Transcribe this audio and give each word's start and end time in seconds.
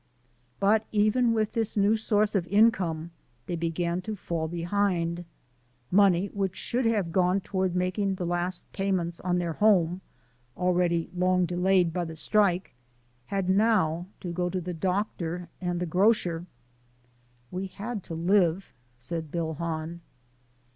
But 0.59 0.87
even 0.91 1.31
with 1.31 1.53
this 1.53 1.77
new 1.77 1.95
source 1.95 2.33
of 2.33 2.47
income 2.47 3.11
they 3.45 3.55
began 3.55 4.01
to 4.01 4.15
fall 4.15 4.47
behind. 4.47 5.25
Money 5.91 6.25
which 6.33 6.55
should 6.55 6.87
have 6.87 7.11
gone 7.11 7.39
toward 7.39 7.75
making 7.75 8.15
the 8.15 8.25
last 8.25 8.65
payments 8.73 9.19
on 9.19 9.37
their 9.37 9.53
home 9.53 10.01
(already 10.57 11.11
long 11.15 11.45
delayed 11.45 11.93
by 11.93 12.05
the 12.05 12.15
strike) 12.15 12.73
had 13.27 13.47
now 13.47 14.07
to 14.21 14.31
go 14.31 14.49
to 14.49 14.59
the 14.59 14.73
doctor 14.73 15.49
and 15.61 15.79
the 15.79 15.85
grocer. 15.85 16.47
"We 17.51 17.67
had 17.67 18.01
to 18.05 18.15
live," 18.15 18.73
said 18.97 19.29
Bill 19.29 19.53
Hahn. 19.53 20.01